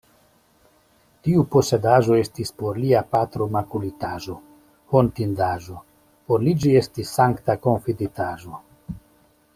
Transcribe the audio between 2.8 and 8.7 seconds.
lia patro makulitaĵo, hontindaĵo; por li ĝi estis sankta konfiditaĵo.